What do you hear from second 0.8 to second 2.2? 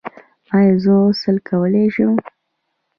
زه غسل کولی شم؟